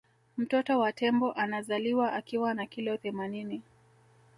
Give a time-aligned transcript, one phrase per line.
[0.37, 3.61] mtoto wa tembo anazaliwa akiwa na kilo themanini